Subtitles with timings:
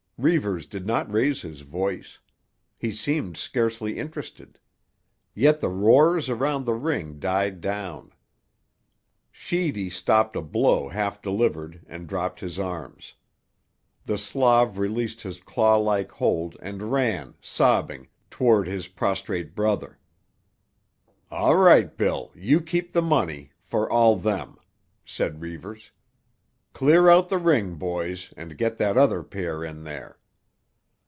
[0.23, 2.19] Reivers did not raise his voice.
[2.77, 4.59] He seemed scarcely interested.
[5.33, 8.13] Yet the roars around the ring died down.
[9.31, 13.15] Sheedy stopped a blow half delivered and dropped his arms.
[14.05, 19.97] The Slav released his clawlike hold and ran, sobbing, toward his prostrate brother.
[21.31, 24.57] "All right, Bill; you keep the money—for all them,"
[25.03, 25.89] said Reivers.
[26.73, 30.17] "Clear out the ring, boys, and get that other pair in there."